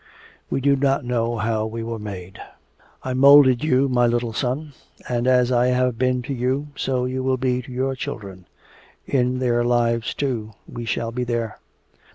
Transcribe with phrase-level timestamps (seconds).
[0.49, 2.41] We do not know how we were made.
[3.03, 4.73] "I moulded you, my little son.
[5.07, 8.47] And as I have been to you, so you will be to your children.
[9.05, 11.59] In their lives, too, we shall be there."